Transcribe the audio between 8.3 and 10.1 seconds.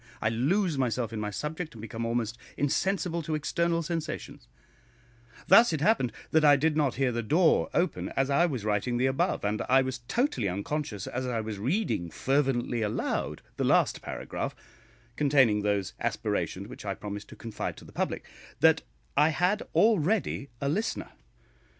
I was writing the above, and I was